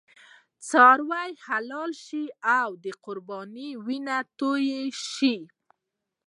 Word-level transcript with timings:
څاروي 0.67 1.29
حلال 1.45 1.91
شول 2.05 2.27
او 2.59 2.69
د 2.83 2.85
قربانۍ 3.03 3.69
وینه 3.85 4.17
توی 4.39 4.69
شوه. 5.07 5.35